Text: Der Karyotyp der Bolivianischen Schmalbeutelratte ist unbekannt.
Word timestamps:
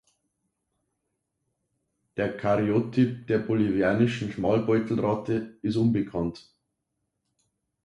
Der 2.17 2.35
Karyotyp 2.35 3.27
der 3.27 3.37
Bolivianischen 3.37 4.31
Schmalbeutelratte 4.31 5.59
ist 5.61 5.75
unbekannt. 5.75 6.51